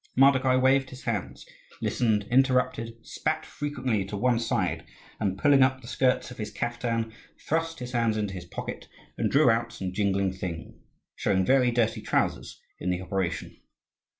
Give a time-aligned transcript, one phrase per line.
[0.17, 1.45] Mardokhai waved his hands,
[1.79, 4.83] listened, interrupted, spat frequently to one side,
[5.19, 7.13] and, pulling up the skirts of his caftan,
[7.47, 10.79] thrust his hand into his pocket and drew out some jingling thing,
[11.15, 13.55] showing very dirty trousers in the operation.